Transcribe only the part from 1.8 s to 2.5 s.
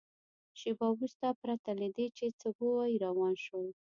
له دې چې څه